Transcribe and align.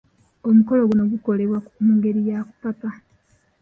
Omukolo 0.47 0.81
guno 0.89 1.03
gukolebwa 1.11 1.57
mu 1.83 1.91
ngeri 1.97 2.21
ya 2.29 2.39
kupapa. 2.49 2.89